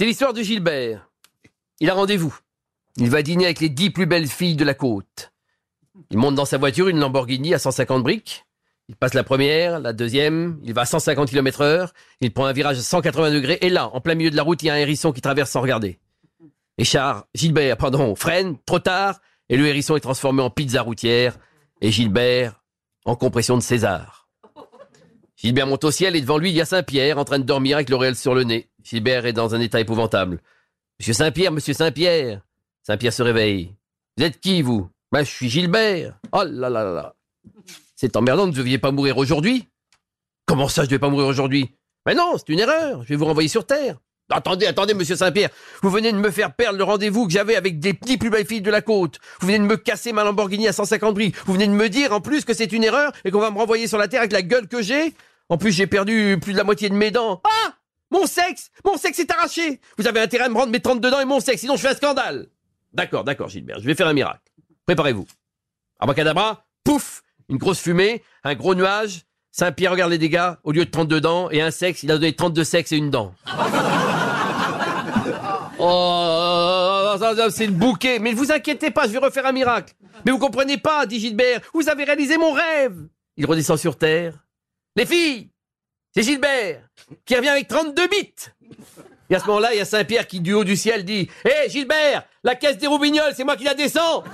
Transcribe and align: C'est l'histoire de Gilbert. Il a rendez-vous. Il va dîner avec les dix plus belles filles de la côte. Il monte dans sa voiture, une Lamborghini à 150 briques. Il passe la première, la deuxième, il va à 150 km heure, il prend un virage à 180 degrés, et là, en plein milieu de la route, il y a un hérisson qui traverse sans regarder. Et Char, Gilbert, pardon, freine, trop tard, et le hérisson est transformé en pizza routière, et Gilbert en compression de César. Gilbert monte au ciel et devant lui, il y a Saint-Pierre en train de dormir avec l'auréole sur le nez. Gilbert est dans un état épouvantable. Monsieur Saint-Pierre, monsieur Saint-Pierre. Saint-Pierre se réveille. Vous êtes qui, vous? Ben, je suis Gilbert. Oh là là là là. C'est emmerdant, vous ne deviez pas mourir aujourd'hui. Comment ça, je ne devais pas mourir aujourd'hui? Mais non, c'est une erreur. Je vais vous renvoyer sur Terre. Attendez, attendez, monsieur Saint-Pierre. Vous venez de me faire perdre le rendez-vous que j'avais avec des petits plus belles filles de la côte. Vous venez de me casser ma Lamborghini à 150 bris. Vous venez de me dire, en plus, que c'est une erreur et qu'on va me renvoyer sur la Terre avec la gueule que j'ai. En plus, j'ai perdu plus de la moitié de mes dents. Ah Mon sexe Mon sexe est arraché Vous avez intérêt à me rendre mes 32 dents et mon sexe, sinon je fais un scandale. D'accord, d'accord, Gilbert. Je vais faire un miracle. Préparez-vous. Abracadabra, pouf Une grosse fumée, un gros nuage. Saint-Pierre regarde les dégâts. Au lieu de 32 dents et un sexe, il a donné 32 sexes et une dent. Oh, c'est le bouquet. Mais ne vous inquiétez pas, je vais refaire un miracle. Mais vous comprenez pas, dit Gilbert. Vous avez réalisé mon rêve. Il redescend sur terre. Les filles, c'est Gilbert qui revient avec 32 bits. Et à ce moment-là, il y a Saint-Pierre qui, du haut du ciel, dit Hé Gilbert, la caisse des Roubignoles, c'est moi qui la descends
C'est 0.00 0.06
l'histoire 0.06 0.32
de 0.32 0.42
Gilbert. 0.42 1.10
Il 1.78 1.90
a 1.90 1.92
rendez-vous. 1.92 2.34
Il 2.96 3.10
va 3.10 3.20
dîner 3.20 3.44
avec 3.44 3.60
les 3.60 3.68
dix 3.68 3.90
plus 3.90 4.06
belles 4.06 4.28
filles 4.28 4.56
de 4.56 4.64
la 4.64 4.72
côte. 4.72 5.30
Il 6.10 6.16
monte 6.16 6.36
dans 6.36 6.46
sa 6.46 6.56
voiture, 6.56 6.88
une 6.88 6.98
Lamborghini 6.98 7.52
à 7.52 7.58
150 7.58 8.02
briques. 8.02 8.46
Il 8.88 8.96
passe 8.96 9.12
la 9.12 9.24
première, 9.24 9.78
la 9.78 9.92
deuxième, 9.92 10.58
il 10.64 10.72
va 10.72 10.80
à 10.80 10.86
150 10.86 11.28
km 11.28 11.60
heure, 11.60 11.92
il 12.22 12.32
prend 12.32 12.46
un 12.46 12.54
virage 12.54 12.78
à 12.78 12.82
180 12.82 13.30
degrés, 13.30 13.58
et 13.60 13.68
là, 13.68 13.90
en 13.94 14.00
plein 14.00 14.14
milieu 14.14 14.30
de 14.30 14.36
la 14.36 14.42
route, 14.42 14.62
il 14.62 14.68
y 14.68 14.70
a 14.70 14.72
un 14.72 14.78
hérisson 14.78 15.12
qui 15.12 15.20
traverse 15.20 15.50
sans 15.50 15.60
regarder. 15.60 15.98
Et 16.78 16.84
Char, 16.84 17.26
Gilbert, 17.34 17.76
pardon, 17.76 18.14
freine, 18.14 18.56
trop 18.64 18.78
tard, 18.78 19.20
et 19.50 19.58
le 19.58 19.66
hérisson 19.66 19.96
est 19.96 20.00
transformé 20.00 20.40
en 20.40 20.48
pizza 20.48 20.80
routière, 20.80 21.36
et 21.82 21.92
Gilbert 21.92 22.62
en 23.04 23.16
compression 23.16 23.58
de 23.58 23.62
César. 23.62 24.30
Gilbert 25.36 25.66
monte 25.66 25.84
au 25.84 25.90
ciel 25.90 26.16
et 26.16 26.22
devant 26.22 26.38
lui, 26.38 26.48
il 26.48 26.56
y 26.56 26.62
a 26.62 26.64
Saint-Pierre 26.64 27.18
en 27.18 27.26
train 27.26 27.38
de 27.38 27.44
dormir 27.44 27.76
avec 27.76 27.90
l'auréole 27.90 28.16
sur 28.16 28.34
le 28.34 28.44
nez. 28.44 28.69
Gilbert 28.82 29.26
est 29.26 29.32
dans 29.32 29.54
un 29.54 29.60
état 29.60 29.80
épouvantable. 29.80 30.40
Monsieur 30.98 31.12
Saint-Pierre, 31.12 31.52
monsieur 31.52 31.74
Saint-Pierre. 31.74 32.42
Saint-Pierre 32.82 33.12
se 33.12 33.22
réveille. 33.22 33.74
Vous 34.16 34.24
êtes 34.24 34.40
qui, 34.40 34.62
vous? 34.62 34.88
Ben, 35.12 35.24
je 35.24 35.30
suis 35.30 35.48
Gilbert. 35.48 36.18
Oh 36.32 36.42
là 36.44 36.68
là 36.68 36.84
là 36.84 36.92
là. 36.92 37.14
C'est 37.96 38.16
emmerdant, 38.16 38.44
vous 38.44 38.52
ne 38.52 38.56
deviez 38.56 38.78
pas 38.78 38.92
mourir 38.92 39.18
aujourd'hui. 39.18 39.68
Comment 40.46 40.68
ça, 40.68 40.82
je 40.82 40.86
ne 40.86 40.90
devais 40.90 40.98
pas 40.98 41.10
mourir 41.10 41.26
aujourd'hui? 41.26 41.74
Mais 42.06 42.14
non, 42.14 42.34
c'est 42.36 42.48
une 42.48 42.60
erreur. 42.60 43.02
Je 43.02 43.08
vais 43.08 43.16
vous 43.16 43.26
renvoyer 43.26 43.48
sur 43.48 43.66
Terre. 43.66 43.98
Attendez, 44.30 44.66
attendez, 44.66 44.94
monsieur 44.94 45.16
Saint-Pierre. 45.16 45.50
Vous 45.82 45.90
venez 45.90 46.12
de 46.12 46.16
me 46.16 46.30
faire 46.30 46.54
perdre 46.54 46.78
le 46.78 46.84
rendez-vous 46.84 47.26
que 47.26 47.32
j'avais 47.32 47.56
avec 47.56 47.80
des 47.80 47.94
petits 47.94 48.16
plus 48.16 48.30
belles 48.30 48.46
filles 48.46 48.62
de 48.62 48.70
la 48.70 48.80
côte. 48.80 49.18
Vous 49.40 49.48
venez 49.48 49.58
de 49.58 49.64
me 49.64 49.76
casser 49.76 50.12
ma 50.12 50.24
Lamborghini 50.24 50.68
à 50.68 50.72
150 50.72 51.14
bris. 51.14 51.32
Vous 51.46 51.52
venez 51.52 51.66
de 51.66 51.72
me 51.72 51.88
dire, 51.88 52.12
en 52.12 52.20
plus, 52.20 52.44
que 52.44 52.54
c'est 52.54 52.72
une 52.72 52.84
erreur 52.84 53.12
et 53.24 53.30
qu'on 53.30 53.40
va 53.40 53.50
me 53.50 53.58
renvoyer 53.58 53.88
sur 53.88 53.98
la 53.98 54.08
Terre 54.08 54.20
avec 54.20 54.32
la 54.32 54.42
gueule 54.42 54.68
que 54.68 54.82
j'ai. 54.82 55.14
En 55.48 55.58
plus, 55.58 55.72
j'ai 55.72 55.86
perdu 55.86 56.38
plus 56.40 56.52
de 56.52 56.58
la 56.58 56.64
moitié 56.64 56.88
de 56.88 56.94
mes 56.94 57.10
dents. 57.10 57.42
Ah 57.44 57.74
Mon 58.10 58.26
sexe 58.26 58.70
Mon 58.84 58.96
sexe 58.96 59.18
est 59.18 59.30
arraché 59.30 59.80
Vous 59.98 60.06
avez 60.06 60.20
intérêt 60.20 60.44
à 60.44 60.48
me 60.48 60.54
rendre 60.54 60.72
mes 60.72 60.80
32 60.80 61.10
dents 61.10 61.20
et 61.20 61.24
mon 61.24 61.40
sexe, 61.40 61.60
sinon 61.60 61.76
je 61.76 61.82
fais 61.82 61.88
un 61.88 61.94
scandale. 61.94 62.48
D'accord, 62.92 63.24
d'accord, 63.24 63.48
Gilbert. 63.48 63.78
Je 63.80 63.86
vais 63.86 63.94
faire 63.94 64.08
un 64.08 64.12
miracle. 64.12 64.42
Préparez-vous. 64.86 65.26
Abracadabra, 66.00 66.64
pouf 66.84 67.22
Une 67.48 67.58
grosse 67.58 67.80
fumée, 67.80 68.22
un 68.42 68.54
gros 68.54 68.74
nuage. 68.74 69.22
Saint-Pierre 69.52 69.92
regarde 69.92 70.10
les 70.10 70.18
dégâts. 70.18 70.52
Au 70.64 70.72
lieu 70.72 70.84
de 70.84 70.90
32 70.90 71.20
dents 71.20 71.50
et 71.50 71.60
un 71.62 71.70
sexe, 71.70 72.02
il 72.02 72.10
a 72.10 72.14
donné 72.14 72.34
32 72.34 72.64
sexes 72.64 72.92
et 72.92 72.96
une 72.96 73.10
dent. 73.10 73.34
Oh, 75.82 77.16
c'est 77.50 77.66
le 77.66 77.72
bouquet. 77.72 78.18
Mais 78.18 78.32
ne 78.32 78.36
vous 78.36 78.52
inquiétez 78.52 78.90
pas, 78.90 79.06
je 79.06 79.12
vais 79.12 79.18
refaire 79.18 79.46
un 79.46 79.52
miracle. 79.52 79.94
Mais 80.24 80.32
vous 80.32 80.38
comprenez 80.38 80.76
pas, 80.76 81.06
dit 81.06 81.18
Gilbert. 81.18 81.60
Vous 81.72 81.88
avez 81.88 82.04
réalisé 82.04 82.36
mon 82.36 82.52
rêve. 82.52 83.08
Il 83.36 83.46
redescend 83.46 83.78
sur 83.78 83.96
terre. 83.96 84.34
Les 84.96 85.06
filles, 85.06 85.48
c'est 86.14 86.22
Gilbert 86.22 86.82
qui 87.24 87.36
revient 87.36 87.48
avec 87.48 87.68
32 87.68 88.08
bits. 88.08 88.34
Et 89.28 89.36
à 89.36 89.38
ce 89.38 89.46
moment-là, 89.46 89.72
il 89.72 89.78
y 89.78 89.80
a 89.80 89.84
Saint-Pierre 89.84 90.26
qui, 90.26 90.40
du 90.40 90.52
haut 90.54 90.64
du 90.64 90.76
ciel, 90.76 91.04
dit 91.04 91.30
Hé 91.44 91.68
Gilbert, 91.68 92.24
la 92.42 92.56
caisse 92.56 92.78
des 92.78 92.88
Roubignoles, 92.88 93.32
c'est 93.36 93.44
moi 93.44 93.56
qui 93.56 93.64
la 93.64 93.74
descends 93.74 94.24